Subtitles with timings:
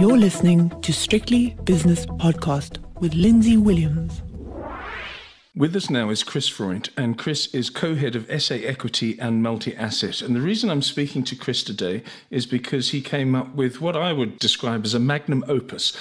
[0.00, 4.22] You're listening to Strictly Business Podcast with Lindsay Williams.
[5.54, 9.42] With us now is Chris Freund, and Chris is co head of SA Equity and
[9.42, 10.22] Multi Asset.
[10.22, 13.94] And the reason I'm speaking to Chris today is because he came up with what
[13.94, 15.94] I would describe as a magnum opus.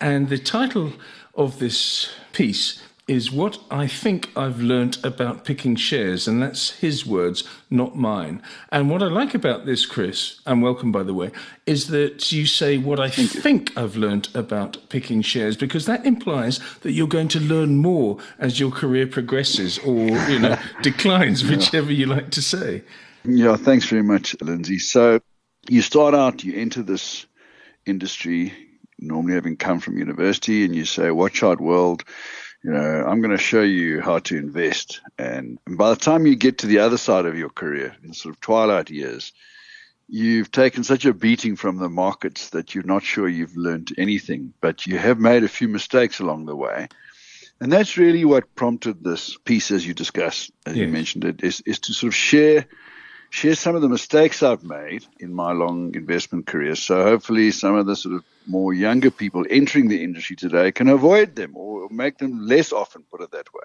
[0.00, 0.94] And the title
[1.34, 7.04] of this piece is what I think I've learnt about picking shares, and that's his
[7.04, 8.40] words, not mine.
[8.70, 11.32] And what I like about this, Chris, and welcome by the way,
[11.66, 16.60] is that you say what I think I've learnt about picking shares, because that implies
[16.82, 21.92] that you're going to learn more as your career progresses or you know declines, whichever
[21.92, 22.82] you like to say.
[23.24, 24.78] Yeah, thanks very much, Lindsay.
[24.78, 25.20] So
[25.68, 27.26] you start out, you enter this
[27.84, 28.52] industry,
[28.98, 32.04] normally having come from university, and you say, "Watch out, world."
[32.64, 35.00] You know, I'm going to show you how to invest.
[35.18, 38.34] And, by the time you get to the other side of your career, in sort
[38.34, 39.32] of twilight years,
[40.08, 44.52] you've taken such a beating from the markets that you're not sure you've learned anything,
[44.60, 46.88] but you have made a few mistakes along the way.
[47.60, 50.82] And that's really what prompted this piece, as you discussed, as yes.
[50.82, 52.66] you mentioned it, is, is to sort of share
[53.32, 56.74] share some of the mistakes I've made in my long investment career.
[56.74, 60.88] So hopefully, some of the sort of more younger people entering the industry today can
[60.88, 63.62] avoid them or make them less often, put it that way.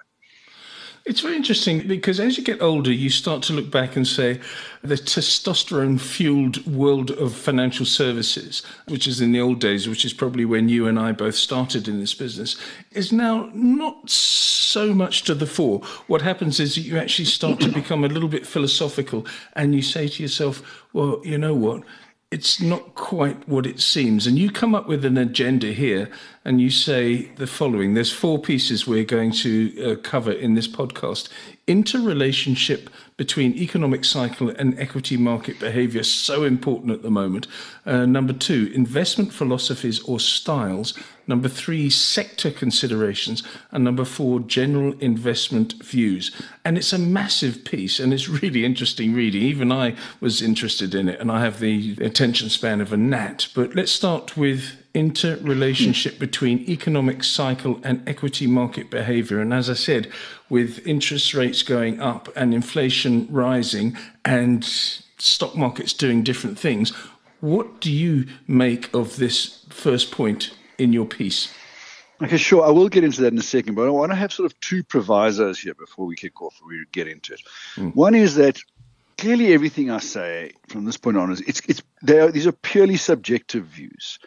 [1.08, 4.42] It's very interesting because as you get older, you start to look back and say
[4.82, 10.12] the testosterone fueled world of financial services, which is in the old days, which is
[10.12, 12.58] probably when you and I both started in this business,
[12.92, 15.80] is now not so much to the fore.
[16.08, 19.82] What happens is that you actually start to become a little bit philosophical and you
[19.82, 21.84] say to yourself, well, you know what?
[22.30, 24.28] It's not quite what it seems.
[24.28, 26.10] And you come up with an agenda here
[26.44, 27.94] and you say the following.
[27.94, 31.30] There's four pieces we're going to uh, cover in this podcast.
[31.68, 37.48] Interrelationship between economic cycle and equity market behavior so important at the moment.
[37.86, 40.94] Uh, number two investment philosophies or styles
[41.28, 43.44] number three sector considerations.
[43.72, 46.32] And number four general investment views.
[46.64, 49.42] And it's a massive piece and it's really interesting reading.
[49.42, 53.48] Even i was interested in it and i have the attention span of a gnat.
[53.54, 56.20] But let's start with interrelationship hmm.
[56.20, 59.40] between economic cycle and equity market behavior.
[59.40, 60.12] And as I said,
[60.50, 66.92] with interest rates going up and inflation rising and stock markets doing different things,
[67.40, 71.54] what do you make of this first point in your piece?
[72.22, 72.66] Okay, sure.
[72.66, 74.60] I will get into that in a second, but I want to have sort of
[74.60, 76.60] two provisos here before we kick off.
[76.68, 77.42] We get into it.
[77.76, 77.96] Mm.
[77.96, 78.60] One is that
[79.18, 82.52] clearly everything I say from this point on is it's it's they are, these are
[82.52, 84.20] purely subjective views.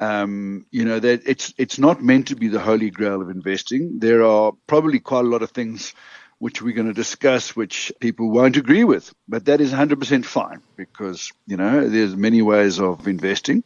[0.00, 3.98] Um, you know that it's it's not meant to be the holy grail of investing.
[3.98, 5.94] There are probably quite a lot of things
[6.38, 10.60] which we're going to discuss which people won't agree with, but that is 100% fine
[10.76, 13.64] because you know there's many ways of investing.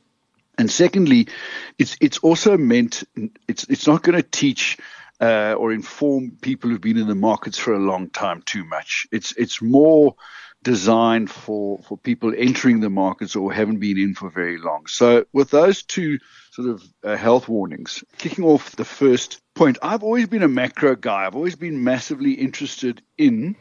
[0.58, 1.28] And secondly,
[1.78, 3.04] it's it's also meant
[3.48, 4.78] it's it's not going to teach
[5.20, 9.06] uh, or inform people who've been in the markets for a long time too much.
[9.10, 10.14] It's it's more
[10.62, 14.86] designed for, for people entering the markets or haven't been in for very long.
[14.86, 16.18] So, with those two
[16.52, 20.94] sort of uh, health warnings, kicking off the first point, I've always been a macro
[20.96, 21.26] guy.
[21.26, 23.56] I've always been massively interested in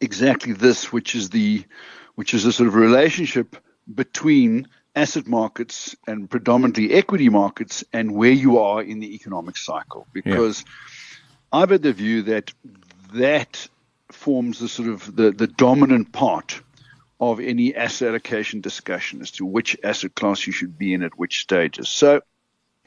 [0.00, 1.64] exactly this, which is the
[2.14, 3.56] which is a sort of relationship
[3.92, 10.06] between asset markets and predominantly equity markets and where you are in the economic cycle.
[10.12, 11.60] Because yeah.
[11.60, 12.52] I've had the view that
[13.14, 13.68] that
[14.10, 16.60] forms the sort of the, the dominant part
[17.20, 21.18] of any asset allocation discussion as to which asset class you should be in at
[21.18, 21.88] which stages.
[21.88, 22.22] So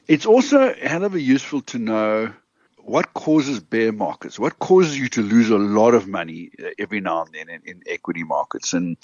[0.06, 2.32] it's also a useful to know
[2.78, 7.00] what causes bear markets, what causes you to lose a lot of money uh, every
[7.00, 8.72] now and then in, in equity markets.
[8.72, 8.96] And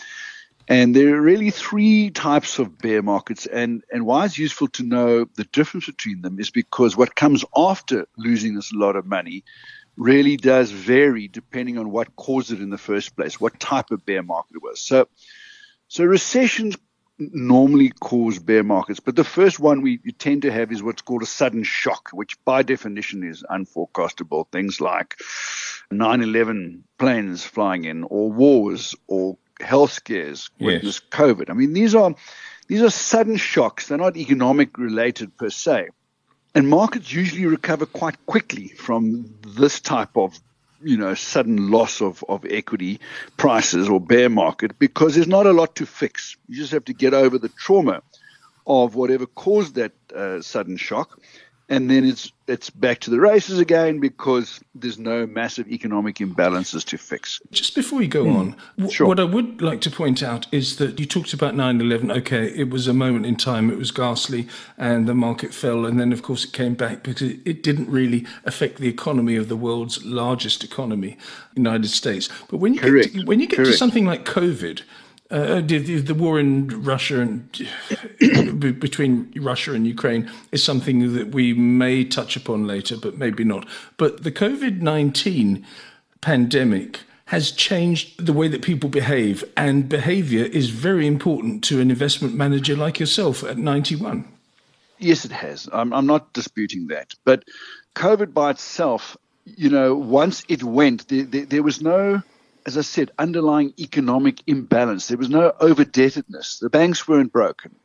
[0.68, 3.46] and there are really three types of bear markets.
[3.46, 7.44] And, and why it's useful to know the difference between them is because what comes
[7.56, 9.44] after losing this lot of money
[9.96, 14.04] really does vary depending on what caused it in the first place, what type of
[14.04, 14.80] bear market it was.
[14.80, 15.08] So,
[15.88, 16.76] so recessions
[17.18, 21.22] normally cause bear markets, but the first one we tend to have is what's called
[21.22, 24.50] a sudden shock, which by definition is unforecastable.
[24.52, 25.16] Things like
[25.90, 31.18] 9/11 planes flying in, or wars, or health scares, witness yes.
[31.18, 31.50] COVID.
[31.50, 32.14] I mean, these are
[32.68, 33.88] these are sudden shocks.
[33.88, 35.88] They're not economic related per se.
[36.54, 40.38] And markets usually recover quite quickly from this type of
[40.82, 43.00] you know sudden loss of, of equity
[43.36, 46.36] prices or bear market because there's not a lot to fix.
[46.48, 48.02] You just have to get over the trauma
[48.66, 51.20] of whatever caused that uh, sudden shock,
[51.68, 56.84] and then it's it's back to the races again because there's no massive economic imbalances
[56.84, 57.40] to fix.
[57.50, 58.36] Just before you go mm.
[58.36, 59.08] on, w- sure.
[59.08, 62.16] what I would like to point out is that you talked about 9/11.
[62.18, 64.46] Okay, it was a moment in time; it was ghastly,
[64.78, 67.90] and the market fell, and then of course it came back because it, it didn't
[67.90, 71.16] really affect the economy of the world's largest economy,
[71.54, 72.28] United States.
[72.48, 73.12] But when you Correct.
[73.12, 73.72] get to, when you get Correct.
[73.72, 74.82] to something like COVID
[75.30, 77.50] uh, the, the, war in Russia and
[78.80, 83.66] between Russia and Ukraine is something that we may touch upon later, but maybe not.
[83.96, 85.66] But the COVID 19
[86.20, 91.90] pandemic has changed the way that people behave, and behavior is very important to an
[91.90, 94.24] investment manager like yourself at 91.
[94.98, 95.68] Yes, it has.
[95.72, 97.14] I'm, I'm not disputing that.
[97.24, 97.44] But
[97.96, 102.22] COVID by itself, you know, once it went, there, there, there was no
[102.66, 105.06] as I said, underlying economic imbalance.
[105.06, 106.58] There was no overdebtedness.
[106.58, 107.76] The banks weren't broken,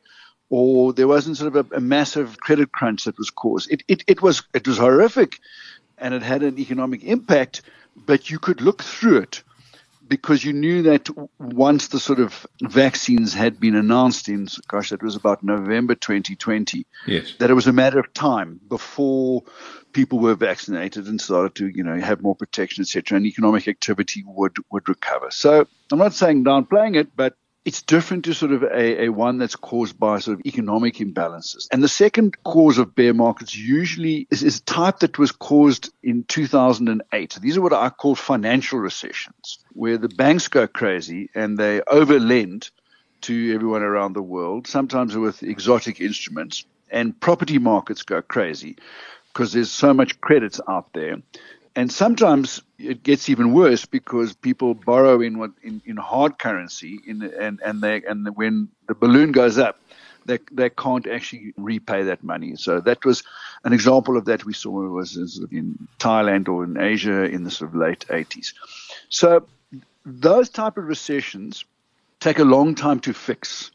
[0.49, 3.71] or there wasn't sort of a, a massive credit crunch that was caused.
[3.71, 5.39] It, it, it was it was horrific,
[5.99, 7.61] and it had an economic impact.
[7.95, 9.43] But you could look through it
[10.11, 11.07] because you knew that
[11.39, 16.85] once the sort of vaccines had been announced in, gosh, that was about November 2020,
[17.07, 17.33] yes.
[17.39, 19.43] that it was a matter of time before
[19.93, 24.21] people were vaccinated and started to, you know, have more protection, etc., and economic activity
[24.27, 25.31] would would recover.
[25.31, 29.37] So I'm not saying downplaying it, but it's different to sort of a, a one
[29.37, 31.67] that's caused by sort of economic imbalances.
[31.71, 35.93] And the second cause of bear markets usually is, is a type that was caused
[36.01, 37.37] in 2008.
[37.39, 42.71] These are what I call financial recessions, where the banks go crazy and they overlend
[43.21, 48.77] to everyone around the world, sometimes with exotic instruments, and property markets go crazy
[49.31, 51.17] because there's so much credit out there.
[51.75, 56.99] And sometimes it gets even worse because people borrow in what in, in hard currency
[57.07, 59.79] in and and they and when the balloon goes up,
[60.25, 62.55] they they can't actually repay that money.
[62.57, 63.23] So that was
[63.63, 67.51] an example of that we saw was uh, in Thailand or in Asia in the
[67.51, 68.53] sort of late 80s.
[69.07, 69.47] So
[70.05, 71.63] those type of recessions
[72.19, 73.71] take a long time to fix,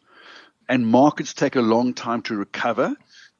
[0.68, 2.94] and markets take a long time to recover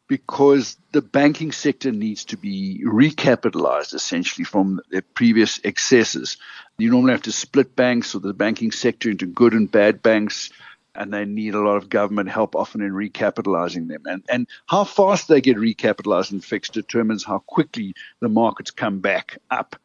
[0.09, 6.37] because the banking sector needs to be recapitalized essentially from their previous excesses.
[6.79, 10.51] You normally have to split banks or the banking sector into good and bad banks,
[10.95, 14.03] and they need a lot of government help often in recapitalizing them.
[14.07, 19.01] And, and how fast they get recapitalized and fixed determines how quickly the markets come
[19.01, 19.77] back up.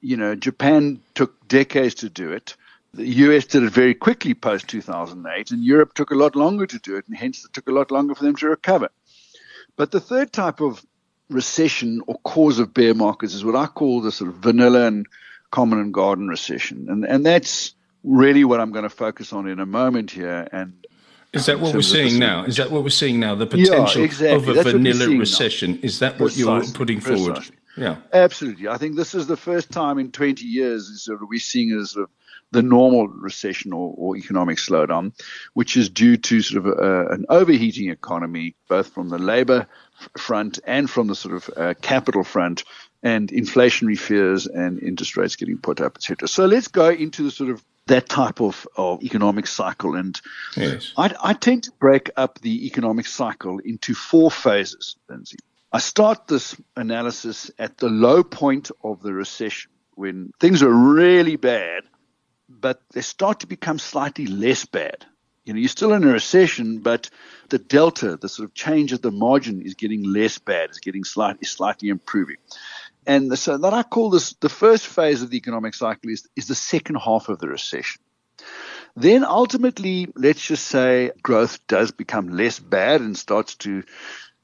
[0.00, 2.56] You know, Japan took decades to do it.
[2.94, 6.78] The US did it very quickly post 2008, and Europe took a lot longer to
[6.78, 8.90] do it, and hence it took a lot longer for them to recover.
[9.76, 10.84] But the third type of
[11.28, 15.06] recession or cause of bear markets is what I call the sort of vanilla and
[15.50, 16.86] common and garden recession.
[16.88, 17.74] And, and that's
[18.04, 20.48] really what I'm going to focus on in a moment here.
[20.52, 20.84] And
[21.32, 22.44] is that what we're seeing now?
[22.44, 23.34] Is that what we're seeing now?
[23.34, 24.36] The potential yeah, exactly.
[24.36, 25.72] of a That's vanilla recession?
[25.72, 25.78] Now.
[25.82, 26.42] Is that what Precisely.
[26.42, 27.36] you're putting forward?
[27.36, 27.56] Precisely.
[27.76, 28.68] Yeah, absolutely.
[28.68, 31.92] I think this is the first time in 20 years sort of we're seeing as
[31.92, 32.10] sort of
[32.52, 35.12] the normal recession or, or, economic slowdown,
[35.54, 39.66] which is due to sort of a, an overheating economy, both from the labor
[40.16, 42.64] front and from the sort of uh, capital front,
[43.02, 46.28] and inflationary fears and interest rates getting put up, etc.
[46.28, 49.96] So let's go into the sort of that type of, of economic cycle.
[49.96, 50.20] And
[50.56, 50.92] yes.
[50.96, 55.38] I, I tend to break up the economic cycle into four phases, Lindsay.
[55.72, 61.36] I start this analysis at the low point of the recession when things are really
[61.36, 61.84] bad,
[62.60, 65.04] but they start to become slightly less bad.
[65.44, 67.10] You know, you're still in a recession, but
[67.48, 70.70] the delta, the sort of change at the margin, is getting less bad.
[70.70, 72.36] It's getting slightly, slightly improving.
[73.06, 76.46] And so that I call this the first phase of the economic cycle is, is
[76.46, 78.00] the second half of the recession.
[78.94, 83.82] Then ultimately, let's just say growth does become less bad and starts to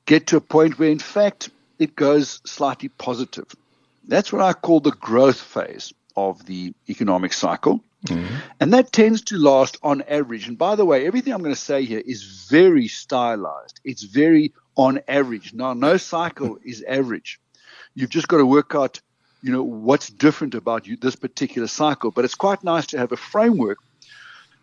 [0.06, 3.46] get to a point where, in fact, it goes slightly positive.
[4.06, 7.84] That's what I call the growth phase of the economic cycle.
[8.06, 8.36] Mm-hmm.
[8.60, 10.46] And that tends to last on average.
[10.46, 13.80] And by the way, everything I'm going to say here is very stylized.
[13.84, 15.52] It's very on average.
[15.52, 17.40] Now, no cycle is average.
[17.94, 19.00] You've just got to work out,
[19.42, 22.10] you know, what's different about you, this particular cycle.
[22.10, 23.78] But it's quite nice to have a framework,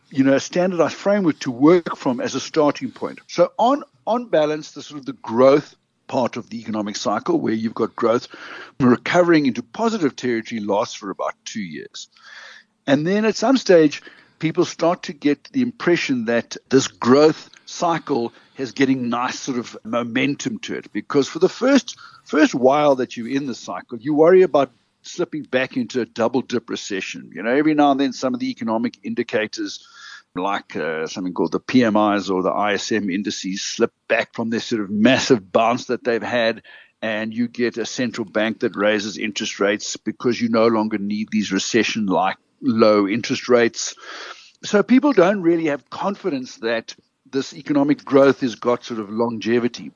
[0.09, 3.19] you know, a standardized framework to work from as a starting point.
[3.27, 5.75] So on on balance, the sort of the growth
[6.07, 8.27] part of the economic cycle where you've got growth
[8.79, 12.09] recovering into positive territory lasts for about two years.
[12.87, 14.01] And then at some stage,
[14.39, 19.75] people start to get the impression that this growth cycle is getting nice sort of
[19.83, 24.13] momentum to it because for the first first while that you're in the cycle, you
[24.13, 27.31] worry about slipping back into a double dip recession.
[27.33, 29.85] You know, every now and then some of the economic indicators
[30.35, 34.81] like uh, something called the PMIs or the ISM indices slip back from this sort
[34.81, 36.61] of massive bounce that they've had
[37.01, 41.29] and you get a central bank that raises interest rates because you no longer need
[41.31, 43.95] these recession like low interest rates.
[44.63, 46.95] So people don't really have confidence that
[47.29, 49.91] this economic growth has got sort of longevity.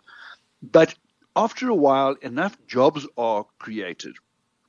[0.62, 0.96] But
[1.36, 4.16] after a while, enough jobs are created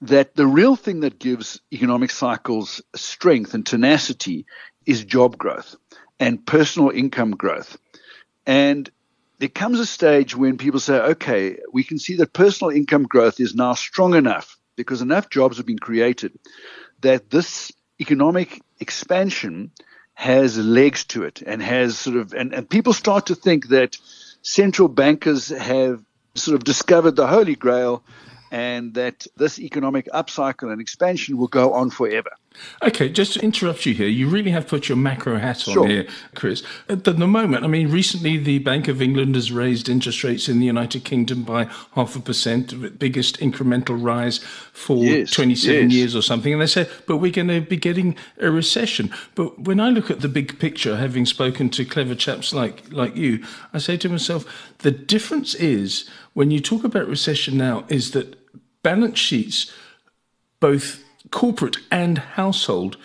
[0.02, 4.46] that the real thing that gives economic cycles strength and tenacity
[4.86, 5.76] is job growth
[6.18, 7.76] and personal income growth.
[8.46, 8.90] And
[9.38, 13.40] there comes a stage when people say, okay, we can see that personal income growth
[13.40, 16.38] is now strong enough because enough jobs have been created
[17.00, 19.70] that this economic expansion
[20.14, 23.96] has legs to it and has sort of, and, and people start to think that
[24.42, 26.02] central bankers have
[26.34, 28.02] sort of discovered the holy grail
[28.50, 32.30] and that this economic upcycle and expansion will go on forever.
[32.82, 35.86] Okay, just to interrupt you here, you really have put your macro hat on sure.
[35.86, 36.64] here, Chris.
[36.88, 40.58] At the, moment, I mean, recently the Bank of England has raised interest rates in
[40.58, 44.38] the United Kingdom by half a percent, the biggest incremental rise
[44.72, 45.92] for yes, 27 yes.
[45.92, 46.52] years or something.
[46.52, 49.12] And they said, but we're going to be getting a recession.
[49.36, 53.16] But when I look at the big picture, having spoken to clever chaps like, like
[53.16, 54.44] you, I say to myself,
[54.78, 58.39] the difference is when you talk about recession now, is that
[58.82, 59.72] balance sheets,
[60.60, 62.96] both corporate and household,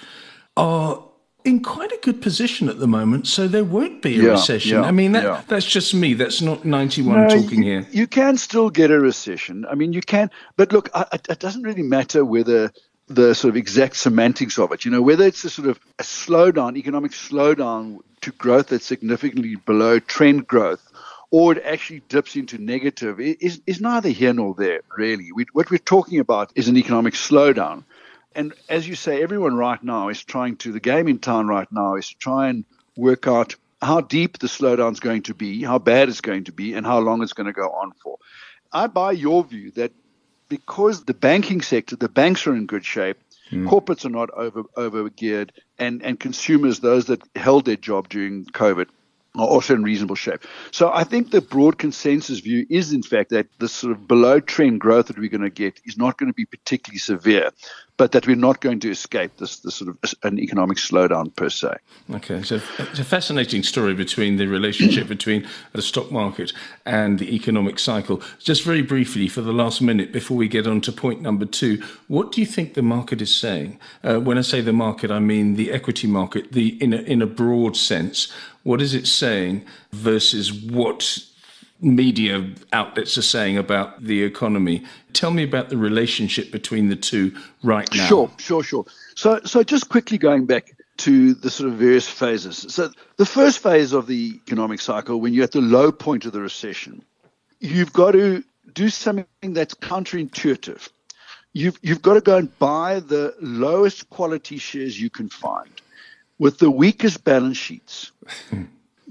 [0.58, 1.04] are
[1.46, 4.80] in quite a good position at the moment, so there won't be a yeah, recession.
[4.80, 5.44] Yeah, I mean, that, yeah.
[5.48, 6.16] that's just me.
[6.16, 7.88] That's not 91 no, talking you, here.
[7.92, 9.66] You can still get a recession.
[9.70, 10.90] I mean, you can, but look,
[11.30, 12.72] it doesn't really matter whether
[13.08, 14.86] the sort of exact semantics of it.
[14.86, 19.56] You know, whether it's a sort of a slowdown, economic slowdown to growth that's significantly
[19.56, 20.92] below trend growth,
[21.36, 25.34] or it actually dips into negative is, is neither here nor there, really.
[25.34, 27.84] We, what we're talking about is an economic slowdown.
[28.34, 31.70] And as you say, everyone right now is trying to, the game in town right
[31.74, 32.64] now is to try and
[32.96, 36.54] work out how deep the slowdown is going to be, how bad it's going to
[36.54, 38.18] be, and how long it's going to go on for.
[38.72, 39.92] I buy your view that
[40.48, 43.18] because the banking sector, the banks are in good shape,
[43.52, 43.68] mm.
[43.68, 48.46] corporates are not over over geared, and, and consumers, those that held their job during
[48.46, 48.88] COVID,
[49.38, 50.42] are also in reasonable shape.
[50.72, 54.40] So I think the broad consensus view is, in fact, that the sort of below
[54.40, 57.52] trend growth that we're going to get is not going to be particularly severe,
[57.98, 61.50] but that we're not going to escape this, this sort of an economic slowdown per
[61.50, 61.76] se.
[62.14, 66.52] Okay, so it's a fascinating story between the relationship between the stock market
[66.86, 68.22] and the economic cycle.
[68.40, 71.82] Just very briefly, for the last minute before we get on to point number two,
[72.08, 73.80] what do you think the market is saying?
[74.04, 77.22] Uh, when I say the market, I mean the equity market, the in a, in
[77.22, 78.32] a broad sense.
[78.66, 81.20] What is it saying versus what
[81.82, 84.84] media outlets are saying about the economy?
[85.14, 88.08] Tell me about the relationship between the two right now.
[88.08, 88.86] Sure, sure, sure.
[89.14, 92.66] So, so just quickly going back to the sort of various phases.
[92.74, 96.32] So, the first phase of the economic cycle, when you're at the low point of
[96.32, 97.04] the recession,
[97.60, 98.44] you've got to
[98.74, 100.90] do something that's counterintuitive.
[101.54, 105.70] You've, you've got to go and buy the lowest quality shares you can find
[106.38, 108.12] with the weakest balance sheets
[108.50, 108.64] hmm.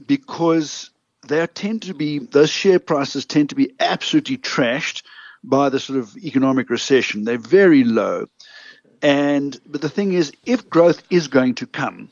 [0.07, 0.91] because
[1.27, 5.03] they tend to be those share prices tend to be absolutely trashed
[5.43, 7.25] by the sort of economic recession.
[7.25, 8.27] They're very low.
[9.03, 12.09] And but the thing is, if growth is going to come,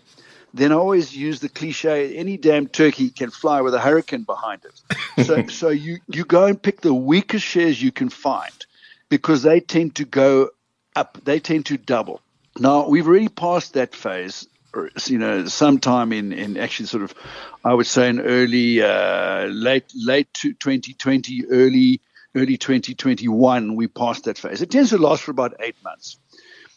[0.53, 4.63] then I always use the cliche: any damn turkey can fly with a hurricane behind
[4.65, 5.27] it.
[5.27, 8.67] so, so you you go and pick the weakest shares you can find
[9.09, 10.51] because they tend to go
[10.95, 11.19] up.
[11.25, 12.21] They tend to double.
[12.59, 14.47] Now we've already passed that phase
[15.07, 17.15] you know, sometime in, in actually sort of,
[17.65, 22.01] I would say in early, uh, late, late 2020, early,
[22.35, 24.63] early 2021, we passed that phase.
[24.63, 26.19] It tends to last for about eight months.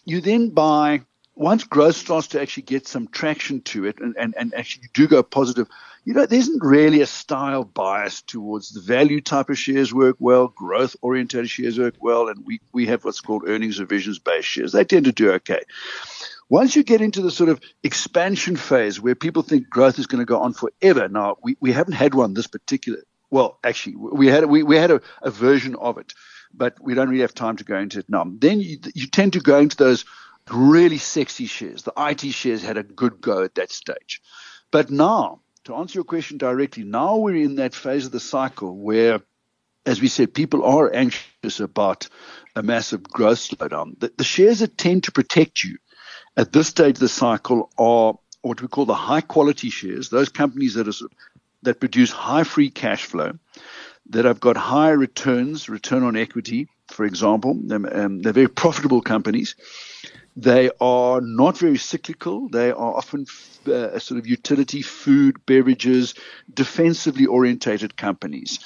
[0.06, 1.02] You then buy,
[1.36, 4.90] once growth starts to actually get some traction to it and, and, and actually you
[4.94, 5.68] do go positive,
[6.06, 10.18] you know, there isn't really a style bias towards the value type of shares work
[10.20, 14.48] well, growth oriented shares work well, and we, we have what's called earnings revisions based
[14.48, 14.72] shares.
[14.72, 15.62] They tend to do okay.
[16.50, 20.20] Once you get into the sort of expansion phase where people think growth is going
[20.20, 23.00] to go on forever, now we, we haven't had one this particular.
[23.32, 26.14] Well, actually, we had we, we had a, a version of it,
[26.54, 28.26] but we don't really have time to go into it now.
[28.28, 30.06] Then you, you tend to go into those
[30.52, 31.82] really sexy shares.
[31.82, 34.22] The IT shares had a good go at that stage,
[34.70, 38.78] but now to answer your question directly, now we're in that phase of the cycle
[38.78, 39.20] where,
[39.88, 42.08] as we said, people are anxious about
[42.56, 44.00] a massive growth slowdown.
[44.00, 45.78] The, the shares that tend to protect you
[46.38, 50.30] at this stage of the cycle are what we call the high quality shares, those
[50.30, 51.08] companies that are
[51.64, 53.34] that produce high free cash flow,
[54.10, 57.52] that have got high returns, return on equity, for example.
[57.72, 59.56] Um, they're very profitable companies.
[60.38, 62.50] They are not very cyclical.
[62.50, 63.26] They are often
[63.68, 66.14] uh, sort of utility, food, beverages,
[66.54, 68.60] defensively orientated companies.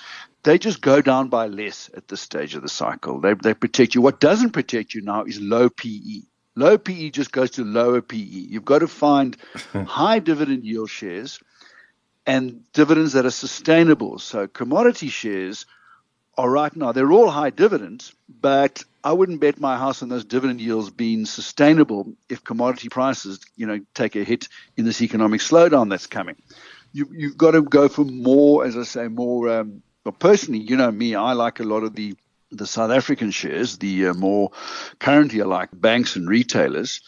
[0.43, 3.19] they just go down by less at this stage of the cycle.
[3.19, 4.01] They, they protect you.
[4.01, 6.21] What doesn't protect you now is low PE.
[6.59, 8.17] Low PE just goes to lower PE.
[8.17, 9.37] You've got to find
[9.85, 11.39] high dividend yield shares
[12.25, 14.19] and dividends that are sustainable.
[14.19, 15.65] So commodity shares
[16.37, 20.25] are right now, they're all high dividends, but I wouldn't bet my house on those
[20.25, 24.47] dividend yields being sustainable if commodity prices, you know, take a hit
[24.77, 26.35] in this economic slowdown that's coming.
[26.93, 30.77] You, you've got to go for more, as I say, more um, but personally, you
[30.77, 32.15] know me, I like a lot of the
[32.51, 34.51] the South African shares, the uh, more
[34.99, 37.01] currently I like banks and retailers,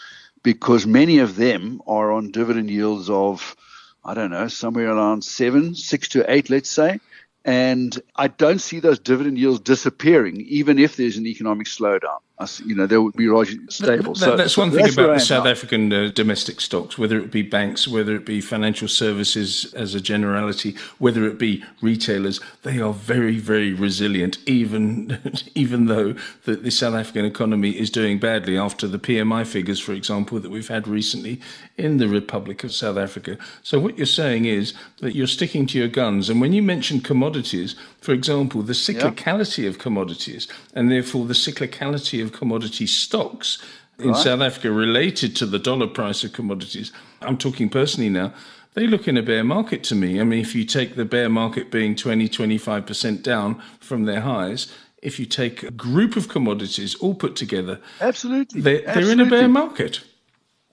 [0.43, 3.55] because many of them are on dividend yields of,
[4.03, 6.99] I don't know, somewhere around seven, six to eight, let's say.
[7.43, 12.19] And I don't see those dividend yields disappearing, even if there's an economic slowdown.
[12.65, 14.13] You know, they would be largely stable.
[14.13, 17.29] That, so, that's one thing that's about the South African uh, domestic stocks, whether it
[17.29, 22.79] be banks, whether it be financial services as a generality, whether it be retailers, they
[22.79, 25.19] are very, very resilient, even
[25.55, 29.93] even though the, the South African economy is doing badly after the PMI figures, for
[29.93, 31.39] example, that we've had recently
[31.77, 33.37] in the Republic of South Africa.
[33.61, 36.29] So what you're saying is that you're sticking to your guns.
[36.29, 39.69] And when you mention commodities, for example, the cyclicality yeah.
[39.69, 43.61] of commodities and therefore the cyclicality of commodity stocks
[43.99, 44.23] in right.
[44.23, 48.33] South Africa related to the dollar price of commodities, I'm talking personally now,
[48.73, 50.19] they look in a bear market to me.
[50.19, 54.71] I mean, if you take the bear market being 20, 25% down from their highs,
[55.01, 59.03] if you take a group of commodities all put together, absolutely, they're, absolutely.
[59.03, 60.01] they're in a bear market.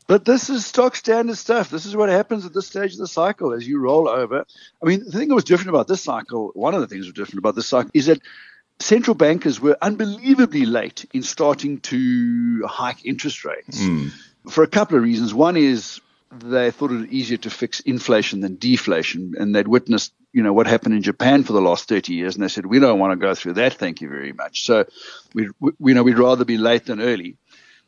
[0.07, 1.69] But this is stock standard stuff.
[1.69, 4.47] This is what happens at this stage of the cycle as you roll over.
[4.83, 7.11] I mean, the thing that was different about this cycle, one of the things that
[7.11, 8.23] was different about this cycle is that
[8.80, 14.11] central bankers were unbelievably late in starting to hike interest rates mm.
[14.49, 15.35] for a couple of reasons.
[15.35, 20.42] One is they thought it easier to fix inflation than deflation, and they'd witnessed you
[20.42, 22.99] know what happened in Japan for the last 30 years, and they said we don't
[22.99, 23.75] want to go through that.
[23.75, 24.64] Thank you very much.
[24.64, 24.85] So
[25.35, 27.37] we, we you know we'd rather be late than early.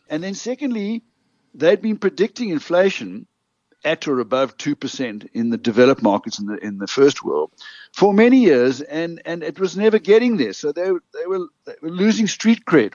[0.08, 1.02] And then secondly,
[1.54, 3.26] they'd been predicting inflation
[3.84, 7.50] at or above 2% in the developed markets in the in the first world
[7.94, 10.52] for many years and and it was never getting there.
[10.52, 12.94] So they they were they were losing street cred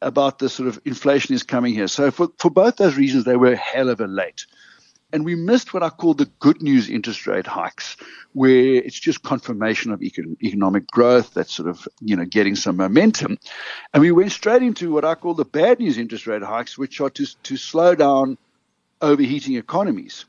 [0.00, 1.88] about the sort of inflation is coming here.
[1.88, 4.46] So for for both those reasons they were hell of a late.
[5.10, 7.96] And we missed what I call the good news interest rate hikes,
[8.34, 12.76] where it's just confirmation of econ- economic growth that's sort of you know getting some
[12.76, 13.38] momentum,
[13.94, 17.00] and we went straight into what I call the bad news interest rate hikes, which
[17.00, 18.36] are to to slow down
[19.00, 20.24] overheating economies,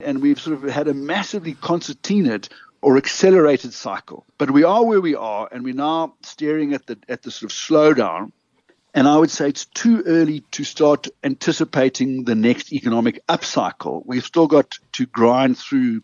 [0.00, 2.48] and we've sort of had a massively concertinaed
[2.82, 4.24] or accelerated cycle.
[4.38, 7.52] But we are where we are, and we're now staring at the at the sort
[7.52, 8.32] of slowdown
[8.94, 14.02] and I would say it's too early to start anticipating the next economic upcycle.
[14.04, 16.02] We've still got to grind through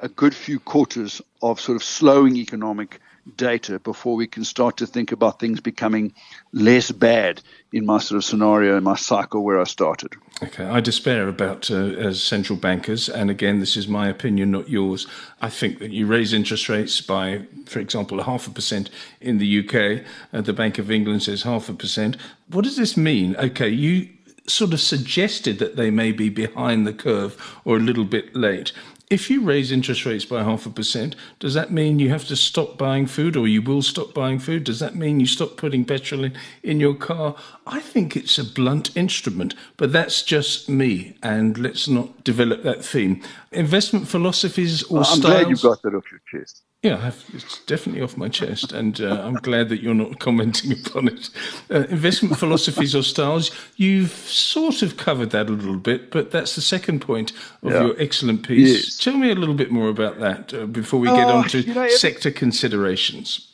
[0.00, 3.00] a good few quarters of sort of slowing economic
[3.36, 6.12] data before we can start to think about things becoming
[6.52, 7.40] less bad
[7.72, 10.14] in my sort of scenario in my cycle where I started.
[10.42, 14.68] Okay, I despair about uh, as central bankers, and again, this is my opinion, not
[14.68, 15.06] yours.
[15.40, 19.38] I think that you raise interest rates by, for example, a half a percent in
[19.38, 20.04] the UK.
[20.32, 22.16] Uh, the Bank of England says half a percent.
[22.48, 23.36] What does this mean?
[23.36, 24.08] Okay, you
[24.46, 28.72] sort of suggested that they may be behind the curve or a little bit late
[29.10, 32.36] if you raise interest rates by half a percent, does that mean you have to
[32.36, 34.64] stop buying food or you will stop buying food?
[34.64, 37.36] Does that mean you stop putting petrol in, in your car?
[37.66, 41.16] I think it's a blunt instrument, but that's just me.
[41.22, 43.22] And let's not develop that theme.
[43.54, 45.42] Investment philosophies or well, I'm styles.
[45.42, 46.62] glad you got that off your chest.
[46.84, 51.08] Yeah, it's definitely off my chest, and uh, I'm glad that you're not commenting upon
[51.08, 51.30] it.
[51.70, 56.56] Uh, investment philosophies or styles, you've sort of covered that a little bit, but that's
[56.56, 57.84] the second point of yeah.
[57.84, 58.84] your excellent piece.
[58.84, 58.98] Yes.
[58.98, 61.60] Tell me a little bit more about that uh, before we get oh, on to
[61.62, 63.50] you know, sector considerations.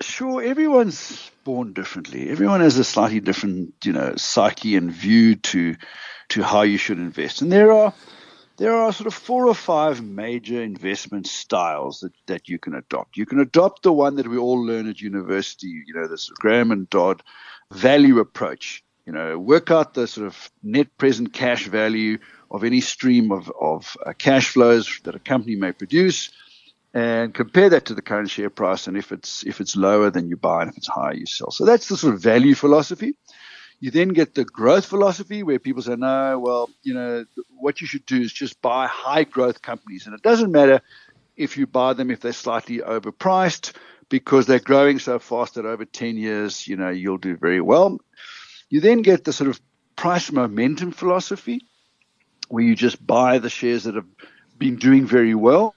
[0.00, 2.30] Sure, everyone's born differently.
[2.30, 5.76] Everyone has a slightly different, you know, psyche and view to
[6.30, 7.92] to how you should invest, and there are
[8.56, 13.16] there are sort of four or five major investment styles that, that you can adopt.
[13.16, 16.70] You can adopt the one that we all learn at university, you know, this Graham
[16.70, 17.22] and Dodd
[17.70, 18.82] value approach.
[19.04, 22.18] You know, work out the sort of net present cash value
[22.50, 26.30] of any stream of, of uh, cash flows that a company may produce
[26.92, 28.86] and compare that to the current share price.
[28.86, 31.50] And if it's if it's lower, then you buy, and if it's higher, you sell.
[31.50, 33.14] So that's the sort of value philosophy.
[33.80, 37.24] You then get the growth philosophy where people say, no, well, you know,
[37.58, 40.06] what you should do is just buy high growth companies.
[40.06, 40.80] And it doesn't matter
[41.36, 43.74] if you buy them if they're slightly overpriced
[44.08, 48.00] because they're growing so fast that over 10 years, you know, you'll do very well.
[48.70, 49.60] You then get the sort of
[49.94, 51.66] price momentum philosophy
[52.48, 54.06] where you just buy the shares that have
[54.58, 55.74] been doing very well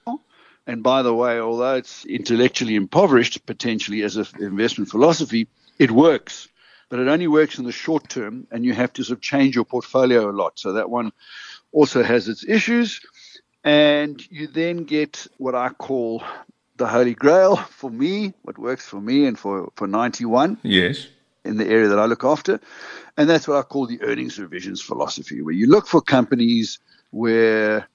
[0.66, 6.48] And by the way, although it's intellectually impoverished potentially as an investment philosophy, it works.
[6.90, 9.54] But it only works in the short term, and you have to sort of change
[9.54, 10.58] your portfolio a lot.
[10.58, 11.12] So that one
[11.72, 13.00] also has its issues.
[13.64, 16.22] And you then get what I call
[16.76, 20.58] the holy grail for me, what works for me and for, for 91.
[20.62, 21.06] Yes.
[21.44, 22.60] In the area that I look after.
[23.16, 26.78] And that's what I call the earnings revisions philosophy, where you look for companies
[27.10, 27.86] where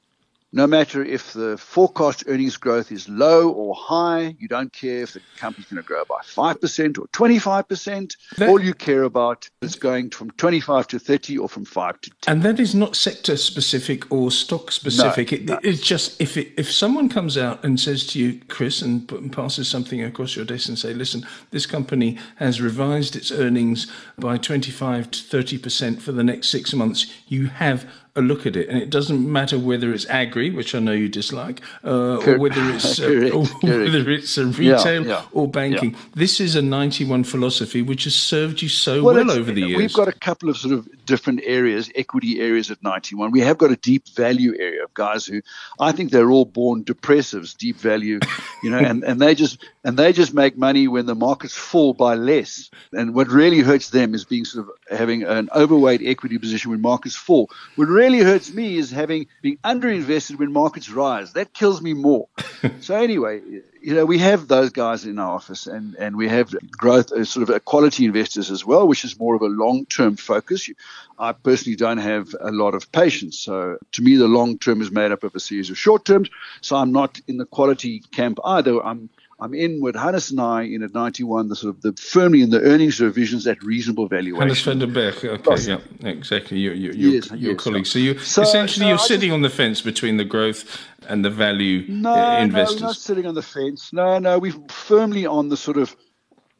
[0.56, 5.12] no matter if the forecast earnings growth is low or high, you don't care if
[5.12, 8.16] the company's going to grow by 5% or 25%.
[8.38, 12.10] That, All you care about is going from 25 to 30 or from 5 to
[12.22, 12.34] 10.
[12.34, 15.30] And that is not sector specific or stock specific.
[15.32, 15.60] No, it, no.
[15.70, 19.34] It's just if it, if someone comes out and says to you, Chris, and, and
[19.34, 24.38] passes something across your desk and say, listen, this company has revised its earnings by
[24.38, 27.86] 25 to 30% for the next six months, you have
[28.18, 31.10] a look at it, and it doesn't matter whether it's agri, which I know you
[31.10, 35.50] dislike, uh, or whether it's uh, correct, or whether it's a retail yeah, yeah, or
[35.50, 35.92] banking.
[35.92, 36.00] Yeah.
[36.14, 39.78] This is a ninety-one philosophy which has served you so well, well over the years.
[39.78, 43.32] We've got a couple of sort of different areas, equity areas at ninety-one.
[43.32, 45.42] We have got a deep value area of guys who
[45.80, 48.20] I think they're all born depressives, deep value,
[48.64, 51.94] you know, and, and they just and they just make money when the markets fall
[51.94, 52.70] by less.
[52.94, 56.82] And what really hurts them is being sort of having an overweight equity position when
[56.82, 57.50] markets fall.
[57.76, 61.34] What really hurts me is having being underinvested when markets rise.
[61.34, 62.28] That kills me more.
[62.82, 63.42] so anyway,
[63.82, 67.30] you know, we have those guys in our office, and and we have growth as
[67.30, 70.70] sort of quality investors as well, which is more of a long term focus.
[71.18, 74.92] I personally don't have a lot of patience, so to me, the long term is
[74.92, 76.30] made up of a series of short terms.
[76.62, 78.84] So I'm not in the quality camp either.
[78.84, 82.42] I'm I'm in with Hannes and I in at 91, the sort of the firmly
[82.42, 84.42] in the earnings revisions at reasonable valuation.
[84.42, 86.58] Hannes van den Berg, okay, yeah, exactly.
[86.58, 87.86] You, you, you, yes, your yes, colleague.
[87.86, 90.64] So you so, essentially no, you're I sitting just, on the fence between the growth
[91.10, 92.82] and the value uh, no, investors.
[92.82, 93.92] No, not sitting on the fence.
[93.92, 95.96] No, no, we're firmly on the sort of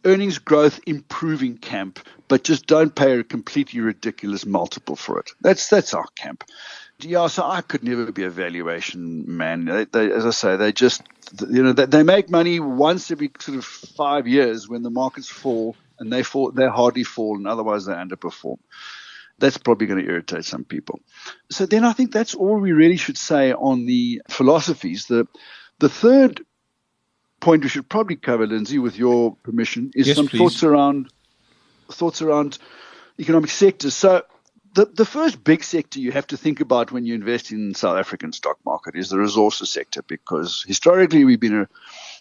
[0.04, 5.32] earnings growth improving camp, but just don't pay a completely ridiculous multiple for it.
[5.42, 6.44] That's that's our camp.
[7.00, 9.66] Yeah, so I could never be a valuation man.
[9.66, 11.02] They, they, as I say, they just,
[11.50, 15.30] you know, they, they, make money once every sort of five years when the markets
[15.30, 18.60] fall, and they fall, they hardly fall, and otherwise they underperform.
[19.40, 21.02] That's probably going to irritate some people.
[21.52, 25.08] So then I think that's all we really should say on the philosophies.
[25.08, 25.28] The
[25.80, 26.46] the third
[27.42, 30.38] point we should probably cover, Lindsay, with your permission, is yes, some please.
[30.38, 31.10] thoughts around
[31.92, 32.58] thoughts around
[33.20, 33.94] economic sectors.
[33.94, 34.24] So
[34.76, 37.78] the, the first big sector you have to think about when you invest in the
[37.78, 41.68] South African stock market is the resources sector because historically we've been a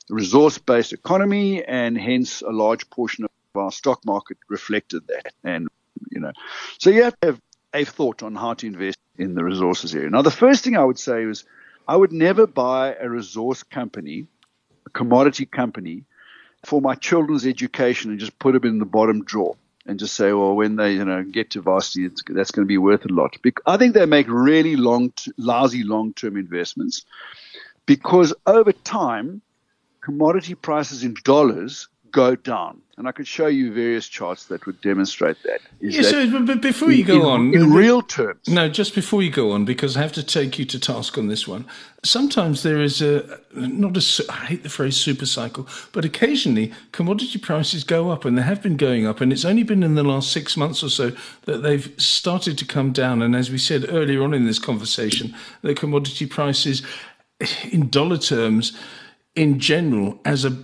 [0.09, 5.33] resource-based economy and hence a large portion of our stock market reflected that.
[5.43, 5.69] And
[6.11, 6.31] you know,
[6.79, 7.41] so you have to have
[7.75, 10.11] a thought on how to invest in the resources area.
[10.11, 11.45] Now, the first thing I would say is
[11.89, 14.29] I would never buy a resource company,
[14.87, 16.05] a commodity company,
[16.65, 20.33] for my children's education and just put them in the bottom drawer and just say,
[20.33, 23.37] well, when they you know get to varsity, that's going to be worth a lot.
[23.67, 27.05] I think they make really long, lousy long-term investments
[27.87, 29.43] because over time,
[30.01, 32.81] commodity prices in dollars go down.
[32.97, 35.61] And I could show you various charts that would demonstrate that.
[35.81, 37.55] Is yeah, that so, but before you go in, on.
[37.55, 38.49] In uh, real terms.
[38.49, 41.27] No, just before you go on, because I have to take you to task on
[41.27, 41.67] this one.
[42.05, 47.41] Sometimes there is a, not a, I hate the phrase super cycle, but occasionally commodity
[47.41, 49.21] prices go up and they have been going up.
[49.21, 51.11] And it's only been in the last six months or so
[51.47, 53.23] that they've started to come down.
[53.23, 56.83] And as we said earlier on in this conversation, the commodity prices
[57.73, 58.73] in dollar terms,
[59.35, 60.57] in general, as a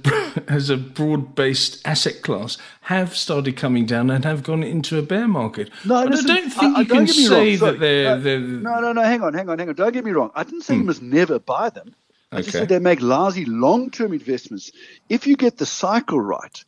[0.49, 5.27] as a broad-based asset class, have started coming down and have gone into a bear
[5.27, 5.71] market.
[5.85, 9.03] No, listen, I don't think I, you can say that they're, they're, No, no, no.
[9.03, 9.75] Hang on, hang on, hang on.
[9.75, 10.31] Don't get me wrong.
[10.35, 10.81] I didn't say hmm.
[10.81, 11.95] you must never buy them.
[12.33, 12.43] I okay.
[12.43, 14.71] just said they make lousy long-term investments.
[15.09, 16.65] If you get the cycle right,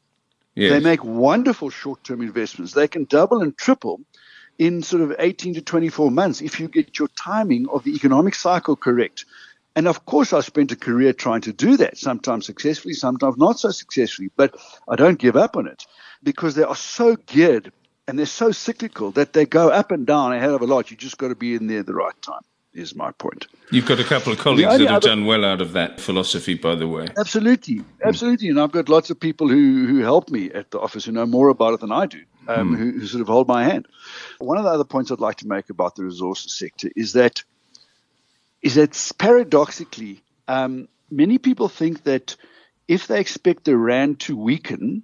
[0.56, 0.72] yes.
[0.72, 2.72] they make wonderful short-term investments.
[2.72, 4.00] They can double and triple
[4.58, 8.34] in sort of 18 to 24 months if you get your timing of the economic
[8.34, 9.24] cycle correct.
[9.74, 13.58] And of course, I spent a career trying to do that, sometimes successfully, sometimes not
[13.58, 14.54] so successfully, but
[14.88, 15.86] I don't give up on it
[16.22, 17.72] because they are so geared
[18.06, 20.90] and they're so cyclical that they go up and down a hell of a lot.
[20.90, 22.42] You just got to be in there at the right time,
[22.74, 23.46] is my point.
[23.70, 26.54] You've got a couple of colleagues that have other, done well out of that philosophy,
[26.54, 27.08] by the way.
[27.18, 27.76] Absolutely.
[27.76, 27.90] Hmm.
[28.04, 28.48] Absolutely.
[28.48, 28.50] Mm.
[28.50, 31.26] And I've got lots of people who, who help me at the office who know
[31.26, 32.78] more about it than I do, um, mm.
[32.78, 33.86] who, who sort of hold my hand.
[34.38, 37.42] One of the other points I'd like to make about the resources sector is that
[38.62, 42.36] is that paradoxically, um, many people think that
[42.88, 45.02] if they expect the rand to weaken,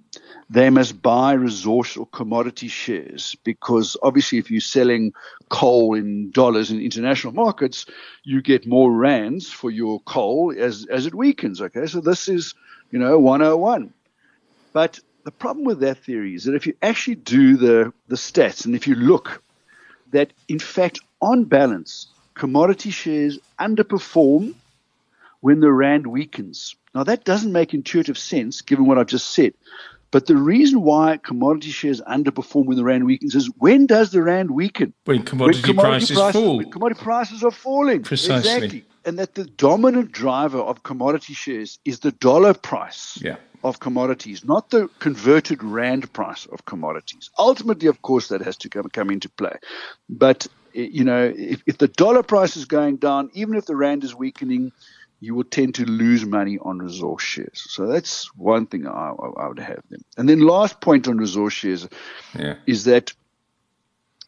[0.49, 5.13] they must buy resource or commodity shares because obviously, if you're selling
[5.49, 7.85] coal in dollars in international markets,
[8.23, 11.61] you get more rands for your coal as as it weakens.
[11.61, 12.53] Okay, so this is
[12.91, 13.93] you know 101.
[14.73, 18.65] But the problem with that theory is that if you actually do the the stats
[18.65, 19.41] and if you look,
[20.11, 22.07] that in fact on balance,
[22.39, 24.55] commodity shares underperform
[25.41, 26.73] when the rand weakens.
[26.95, 29.53] Now, that doesn't make intuitive sense given what I've just said.
[30.11, 34.23] But the reason why commodity shares underperform when the rand weakens is when does the
[34.23, 34.93] rand weaken?
[35.03, 36.57] When commodity, when commodity prices, prices, fall.
[36.57, 38.03] When commodity prices are falling.
[38.03, 38.37] Precisely.
[38.37, 38.85] Exactly.
[39.05, 43.19] And that the dominant driver of commodity shares is the dollar price.
[43.21, 47.29] Yeah of commodities, not the converted rand price of commodities.
[47.37, 49.57] Ultimately, of course, that has to come, come into play.
[50.07, 50.47] But,
[50.79, 54.03] Eh, you know, if, if the dollar price is going down, even if the rand
[54.03, 54.71] is weakening,
[55.19, 57.65] you will tend to lose money on resource shares.
[57.69, 60.01] So that's one thing I, I would have them.
[60.17, 61.87] And then last point on resource shares
[62.37, 62.55] yeah.
[62.65, 63.11] is that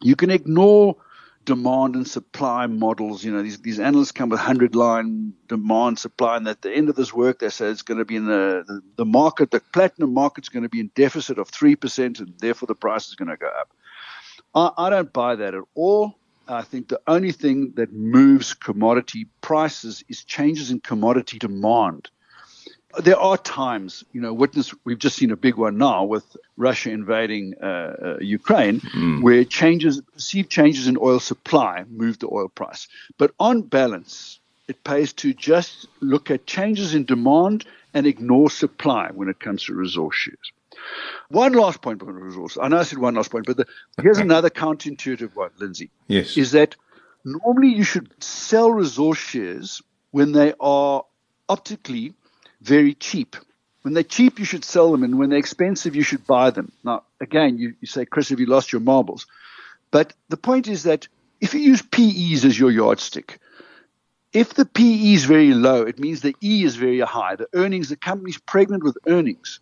[0.02, 0.98] you can ignore
[1.46, 3.24] demand and supply models.
[3.24, 6.90] You know, these, these analysts come with 100 line demand supply, and at the end
[6.90, 9.62] of this work, they say it's going to be in the, the, the market, the
[9.72, 13.30] platinum market's going to be in deficit of 3%, and therefore the price is going
[13.30, 13.72] to go up.
[14.54, 16.18] I, I don't buy that at all.
[16.47, 22.10] I think the only thing that moves commodity prices is changes in commodity demand.
[22.99, 26.25] There are times, you know, witness, we've just seen a big one now with
[26.58, 29.21] Russia invading uh, uh, Ukraine, mm.
[29.21, 32.89] where changes, perceived changes in oil supply move the oil price.
[33.17, 39.10] But on balance, it pays to just look at changes in demand and ignore supply
[39.13, 40.51] when it comes to resource shares.
[41.30, 42.58] One last point on resource.
[42.62, 43.65] I know I said one last point, but the,
[44.02, 45.89] here's another counterintuitive one, Lindsay.
[46.08, 46.38] Yes.
[46.38, 46.76] Is that
[47.24, 51.04] normally you should sell resource shares when they are
[51.48, 52.13] optically
[52.62, 53.36] very cheap.
[53.82, 56.72] When they're cheap, you should sell them, and when they're expensive, you should buy them.
[56.84, 59.26] Now, again, you, you say, Chris, have you lost your marbles?
[59.89, 61.08] But the point is that
[61.39, 63.39] if you use PEs as your yardstick,
[64.34, 67.36] if the PE is very low, it means the E is very high.
[67.36, 69.60] The earnings, the company's pregnant with earnings.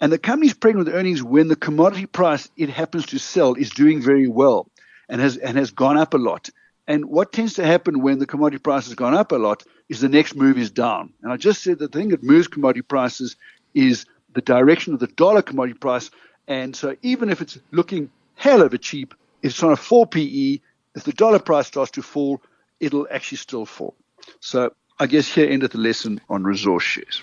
[0.00, 3.70] And the company's pregnant with earnings when the commodity price it happens to sell is
[3.70, 4.68] doing very well
[5.08, 6.50] and has and has gone up a lot.
[6.86, 10.00] And what tends to happen when the commodity price has gone up a lot is
[10.00, 11.12] the next move is down.
[11.22, 13.36] And I just said the thing that moves commodity prices
[13.74, 14.04] is
[14.34, 16.10] the direction of the dollar commodity price.
[16.48, 20.06] And so even if it's looking hell of a cheap, if it's on a 4
[20.06, 20.60] PE,
[20.94, 22.42] if the dollar price starts to fall,
[22.80, 23.94] it'll actually still fall.
[24.40, 27.22] So I guess here ended the lesson on resource shares.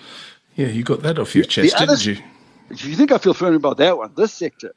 [0.56, 2.18] Yeah, you got that off your chest, didn't you?
[2.72, 4.74] If you think I feel firm about that one, this sector,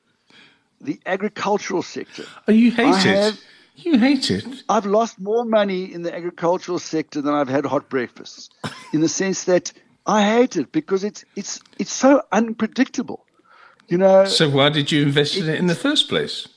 [0.81, 2.25] the agricultural sector.
[2.47, 3.15] Oh, you hate I it.
[3.23, 3.39] Have,
[3.77, 4.45] you hate it.
[4.69, 8.49] I've lost more money in the agricultural sector than I've had hot breakfasts,
[8.93, 9.71] in the sense that
[10.05, 13.25] I hate it because it's it's it's so unpredictable.
[13.87, 14.25] You know.
[14.25, 16.47] So why did you invest in it in the first place?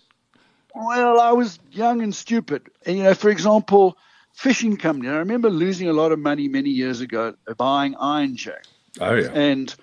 [0.74, 3.96] Well, I was young and stupid, and you know, for example,
[4.32, 5.08] fishing company.
[5.08, 8.64] I remember losing a lot of money many years ago buying Iron Jack.
[9.00, 9.30] Oh yeah.
[9.32, 9.74] And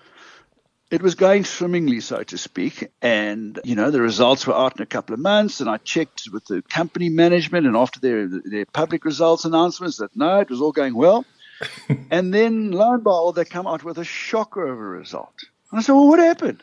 [0.92, 2.92] it was going swimmingly, so to speak.
[3.02, 5.60] And, you know, the results were out in a couple of months.
[5.60, 10.16] And I checked with the company management and after their, their public results announcements that
[10.16, 11.26] no, it was all going well.
[12.12, 15.34] and then lo and behold, they come out with a shocker of a result.
[15.72, 16.62] And I said, well, what happened?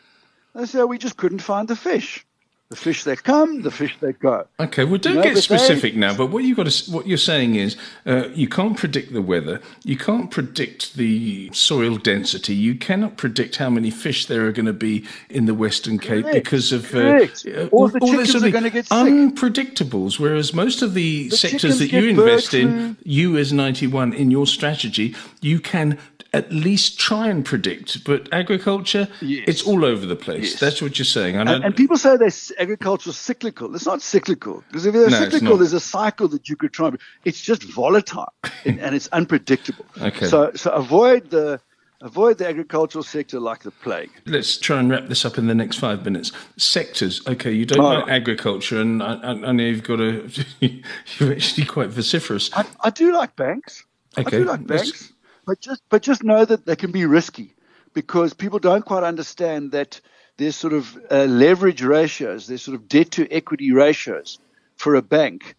[0.55, 2.25] They said, we just couldn't find the fish
[2.73, 4.47] the fish that come, the fish that go.
[4.59, 6.17] Okay, well, don't you know, get specific they, now.
[6.17, 9.61] But what you got to, what you're saying is, uh, you can't predict the weather.
[9.83, 12.55] You can't predict the soil density.
[12.55, 16.23] You cannot predict how many fish there are going to be in the Western Cape
[16.23, 18.97] correct, because of uh, uh all the chickens sort of are going to get sick.
[18.97, 20.17] unpredictables.
[20.17, 24.47] Whereas most of the, the sectors that you invest in, you as 91 in your
[24.47, 25.99] strategy, you can
[26.33, 28.03] at least try and predict.
[28.03, 29.43] But agriculture, yes.
[29.47, 30.51] it's all over the place.
[30.51, 30.59] Yes.
[30.59, 31.35] That's what you're saying.
[31.35, 33.75] And, and, people say that agriculture is cyclical.
[33.75, 36.91] It's not cyclical because if it's no, cyclical, there's a cycle that you could try.
[37.25, 38.33] It's just volatile
[38.65, 39.85] and, and it's unpredictable.
[40.01, 40.27] Okay.
[40.27, 41.59] So so avoid the
[42.01, 44.11] avoid the agricultural sector like the plague.
[44.25, 46.31] Let's try and wrap this up in the next five minutes.
[46.57, 47.25] Sectors.
[47.27, 47.99] Okay, you don't oh.
[47.99, 50.29] like agriculture, and I, I, know you've got a.
[51.17, 52.49] you're actually quite vociferous.
[52.53, 53.85] I, I do like banks.
[54.17, 54.37] Okay.
[54.37, 55.11] I do like banks.
[55.45, 57.55] But just but just know that they can be risky
[57.93, 59.99] because people don't quite understand that
[60.37, 64.39] there's sort of uh, leverage ratios, there's sort of debt to equity ratios
[64.75, 65.55] for a bank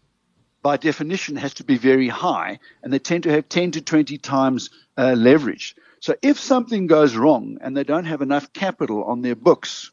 [0.63, 4.17] by definition has to be very high and they tend to have 10 to 20
[4.19, 5.77] times uh, leverage.
[6.01, 9.91] So if something goes wrong and they don't have enough capital on their books,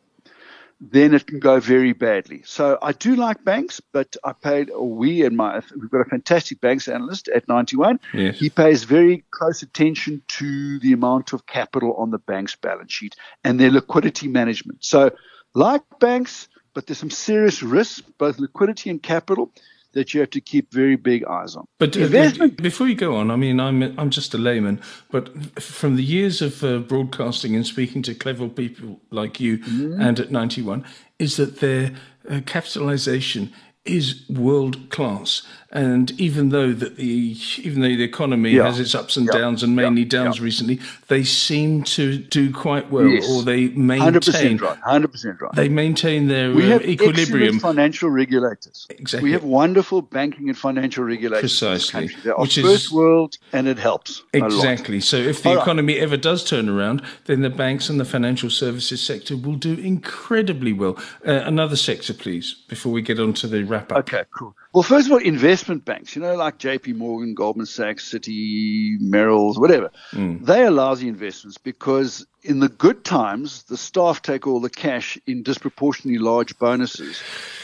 [0.82, 2.42] then it can go very badly.
[2.44, 6.10] So I do like banks, but I paid, or we and my, we've got a
[6.10, 8.00] fantastic banks analyst at 91.
[8.16, 8.40] Yes.
[8.40, 13.16] He pays very close attention to the amount of capital on the bank's balance sheet
[13.44, 14.84] and their liquidity management.
[14.84, 15.12] So,
[15.54, 19.52] like banks, but there's some serious risks, both liquidity and capital
[19.94, 21.66] that you have to keep very big eyes on.
[21.78, 22.62] But uh, investment.
[22.62, 26.42] Before you go on, I mean, I'm I'm just a layman, but from the years
[26.42, 30.02] of uh, broadcasting and speaking to clever people like you, mm-hmm.
[30.02, 30.86] and at 91,
[31.20, 31.92] is that their
[32.30, 33.52] uh, capitalization
[33.86, 35.42] is world class.
[35.74, 38.66] And even though that the even though the economy yeah.
[38.66, 39.40] has its ups and yeah.
[39.40, 43.30] downs and mainly downs recently, they seem to do quite well, yes.
[43.30, 44.60] or they maintain.
[44.60, 44.78] 100% right.
[44.82, 45.52] 100% right.
[45.54, 47.60] They maintain their we uh, have equilibrium.
[47.60, 48.86] financial regulators.
[48.90, 49.30] Exactly.
[49.30, 51.42] We have wonderful banking and financial regulators.
[51.42, 52.10] Precisely.
[52.24, 54.24] They are Which first is, world, and it helps.
[54.34, 55.00] Exactly.
[55.00, 56.04] So if the All economy right.
[56.04, 60.74] ever does turn around, then the banks and the financial services sector will do incredibly
[60.74, 60.98] well.
[61.26, 64.00] Uh, another sector, please, before we get on to the wrap up.
[64.00, 64.54] Okay, cool.
[64.74, 69.60] Well, first of all, investment banks, you know, like JP Morgan, Goldman Sachs, Citi, Merrill's,
[69.60, 70.46] whatever, mm.
[70.46, 75.18] they are lousy investments because in the good times, the staff take all the cash
[75.28, 77.22] in disproportionately large bonuses.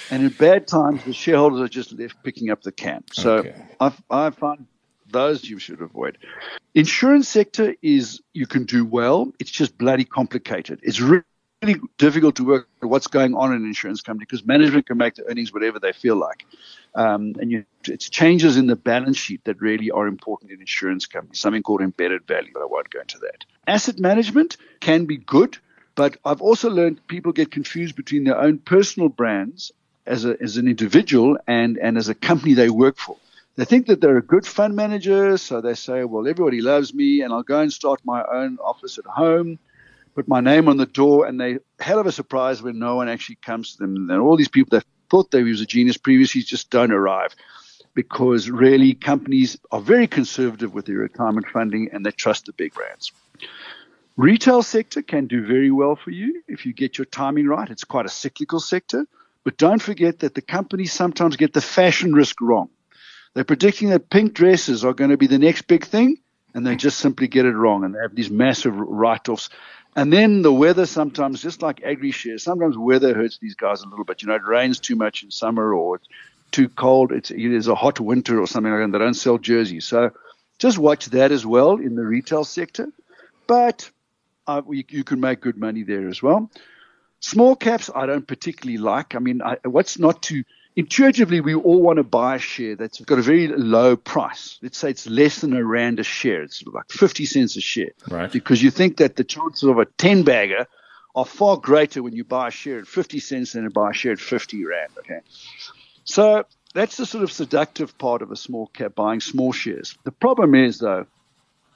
[0.10, 3.04] And in bad times, the shareholders are just left picking up the can.
[3.14, 3.56] So okay.
[3.80, 4.68] I, I find
[5.10, 6.18] those you should avoid.
[6.76, 9.32] Insurance sector is you can do well.
[9.40, 10.80] It's just bloody complicated.
[10.84, 11.24] It's really
[11.64, 14.98] really difficult to work at what's going on in an insurance company because management can
[14.98, 16.46] make the earnings whatever they feel like.
[16.94, 21.08] Um, and you, it's changes in the balance sheet that really are important in insurance
[21.08, 23.46] companies, something called embedded value, but I won't go into that.
[23.66, 25.58] Asset management can be good,
[25.96, 29.72] but I've also learned people get confused between their own personal brands
[30.06, 33.18] as, a, as an individual and, and as a company they work for.
[33.56, 37.22] They think that they're a good fund manager, so they say, well, everybody loves me,
[37.22, 39.58] and I'll go and start my own office at home
[40.18, 43.08] put my name on the door, and they hell of a surprise when no one
[43.08, 44.10] actually comes to them.
[44.10, 47.36] And all these people that thought they was a genius previously just don't arrive
[47.94, 52.74] because really companies are very conservative with their retirement funding and they trust the big
[52.74, 53.12] brands.
[54.16, 57.70] Retail sector can do very well for you if you get your timing right.
[57.70, 59.06] It's quite a cyclical sector,
[59.44, 62.70] but don't forget that the companies sometimes get the fashion risk wrong.
[63.36, 66.18] They're predicting that pink dresses are going to be the next big thing,
[66.58, 69.52] and they just simply get it wrong, and they have these massive write-offs.
[69.96, 73.88] And then the weather sometimes, just like agri shares, sometimes weather hurts these guys a
[73.88, 74.24] little bit.
[74.24, 76.08] You know, it rains too much in summer or it's
[76.50, 77.12] too cold.
[77.12, 78.92] It's it is a hot winter or something like that.
[78.92, 79.86] They don't sell jerseys.
[79.86, 80.10] So
[80.58, 82.88] just watch that as well in the retail sector.
[83.46, 83.92] But
[84.48, 86.50] uh, you, you can make good money there as well.
[87.20, 89.14] Small caps, I don't particularly like.
[89.14, 90.44] I mean, I, what's not to
[90.78, 94.60] intuitively, we all want to buy a share that's got a very low price.
[94.62, 96.44] Let's say it's less than a rand a share.
[96.44, 97.92] It's like 50 cents a share.
[98.08, 98.32] Right.
[98.32, 100.68] Because you think that the chances of a 10 bagger
[101.16, 103.94] are far greater when you buy a share at 50 cents than to buy a
[103.94, 104.92] share at 50 rand.
[105.00, 105.20] Okay.
[106.04, 109.98] So that's the sort of seductive part of a small cap buying small shares.
[110.04, 111.08] The problem is though,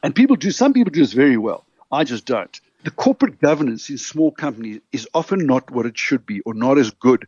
[0.03, 1.65] and people do, some people do this very well.
[1.91, 2.61] I just don't.
[2.83, 6.77] The corporate governance in small companies is often not what it should be or not
[6.77, 7.27] as good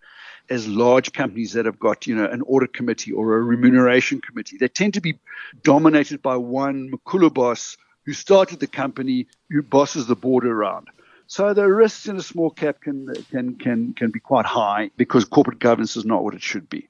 [0.50, 4.58] as large companies that have got, you know, an audit committee or a remuneration committee.
[4.58, 5.18] They tend to be
[5.64, 10.90] dominated by one Makulu boss who started the company, who bosses the board around.
[11.28, 15.26] So the risks in a small cap can can can can be quite high because
[15.26, 16.88] corporate governance is not what it should be.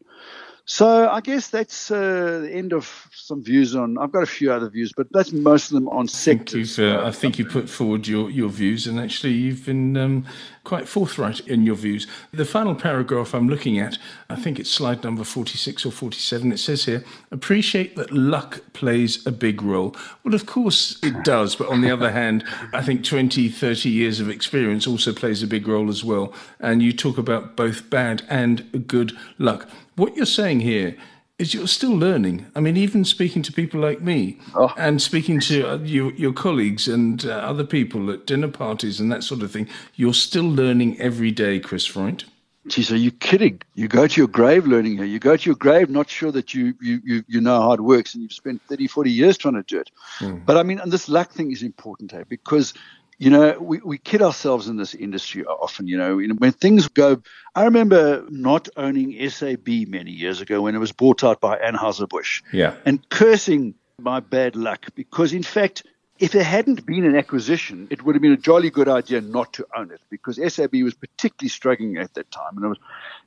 [0.66, 3.98] So I guess that's uh, the end of some views on.
[3.98, 6.80] I've got a few other views, but that's most of them on sectors.
[6.80, 9.98] I think, uh, I think you put forward your, your views, and actually you've been
[9.98, 10.26] um,
[10.64, 12.08] quite forthright in your views.
[12.32, 13.98] The final paragraph I'm looking at,
[14.30, 16.52] I think it's slide number 46 or 47.
[16.52, 21.56] It says here, "Appreciate that luck plays a big role." Well, of course it does,
[21.56, 25.48] but on the other hand, I think 20, 30 years of experience also plays a
[25.48, 26.34] big role as well.
[26.60, 30.96] And you talk about both bad and good luck what you're saying here
[31.44, 32.46] is you're still learning.
[32.56, 34.74] I mean, even speaking to people like me oh.
[34.78, 39.12] and speaking to uh, your, your colleagues and uh, other people at dinner parties and
[39.12, 42.24] that sort of thing, you're still learning every day, Chris Freund.
[42.68, 43.62] Geez, are you kidding?
[43.76, 45.06] You go to your grave learning here.
[45.06, 47.82] You go to your grave not sure that you, you, you, you know how it
[47.82, 49.92] works and you've spent 30, 40 years trying to do it.
[50.20, 50.46] Mm.
[50.46, 52.74] But I mean, and this luck thing is important, hey, because
[53.18, 57.22] you know, we, we kid ourselves in this industry often, you know, when things go.
[57.56, 62.42] I remember not owning SAB many years ago when it was bought out by Anheuser-Busch.
[62.52, 62.76] Yeah.
[62.86, 65.84] And cursing my bad luck because, in fact,
[66.20, 69.54] if there hadn't been an acquisition, it would have been a jolly good idea not
[69.54, 72.58] to own it because SAB was particularly struggling at that time.
[72.58, 72.78] And it was,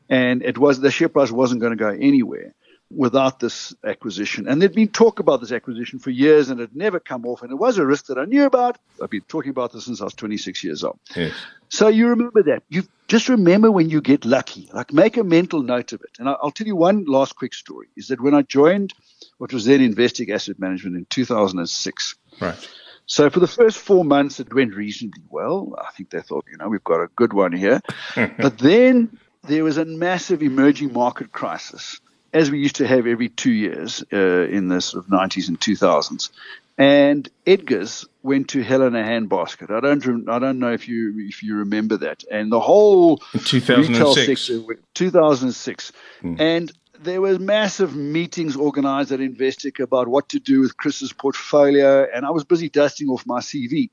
[0.09, 2.55] and it was the share price wasn't going to go anywhere
[2.91, 4.47] without this acquisition.
[4.47, 7.43] And there'd been talk about this acquisition for years and it never come off.
[7.43, 8.79] And it was a risk that I knew about.
[9.03, 10.99] I've been talking about this since I was 26 years old.
[11.15, 11.33] Yes.
[11.69, 12.63] So you remember that.
[12.69, 16.19] You've just remember when you get lucky, like make a mental note of it.
[16.19, 18.93] And I'll tell you one last quick story is that when I joined
[19.39, 22.17] what was then Investec Asset Management in 2006.
[22.41, 22.69] Right.
[23.07, 25.75] So for the first four months, it went reasonably well.
[25.79, 27.81] I think they thought, you know, we've got a good one here.
[28.39, 32.01] but then there was a massive emerging market crisis,
[32.37, 35.59] as we used to have every two years uh, in the sort of 90s and
[35.59, 36.29] 2000s.
[36.77, 39.71] And Edgar's went to hell in a handbasket.
[39.71, 42.25] I don't, I don't know if you if you remember that.
[42.31, 44.61] And the whole retail sector,
[44.93, 46.35] 2006, hmm.
[46.39, 46.71] and
[47.01, 52.27] there were massive meetings organized at Investec about what to do with Chris's portfolio, and
[52.27, 53.89] I was busy dusting off my CV.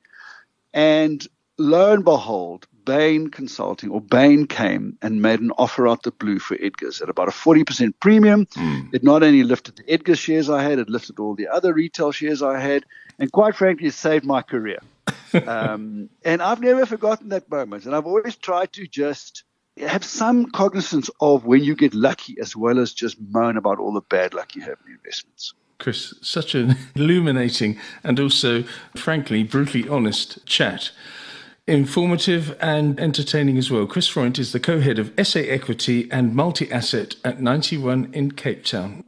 [0.73, 1.25] And
[1.57, 6.39] lo and behold, Bain Consulting or Bain came and made an offer out the blue
[6.39, 8.45] for Edgar's at about a 40% premium.
[8.47, 8.93] Mm.
[8.93, 12.11] It not only lifted the Edgar shares I had, it lifted all the other retail
[12.11, 12.85] shares I had,
[13.19, 14.79] and quite frankly, it saved my career.
[15.47, 17.85] um, and I've never forgotten that moment.
[17.85, 19.43] And I've always tried to just
[19.77, 23.93] have some cognizance of when you get lucky as well as just moan about all
[23.93, 25.53] the bad luck you have in investments.
[25.79, 28.63] Chris, such an illuminating and also,
[28.95, 30.91] frankly, brutally honest chat.
[31.65, 33.85] Informative and entertaining as well.
[33.85, 38.31] Chris Freund is the co head of SA Equity and Multi Asset at 91 in
[38.31, 39.05] Cape Town.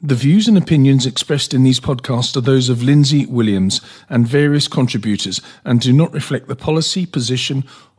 [0.00, 4.66] The views and opinions expressed in these podcasts are those of Lindsay Williams and various
[4.66, 7.64] contributors and do not reflect the policy, position,